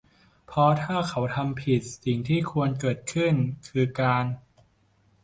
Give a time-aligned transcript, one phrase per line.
[0.47, 3.33] เพราะถ้าเขาทำผิด สิ่งที่ควรเกิดขึ้น
[3.67, 4.25] คือการ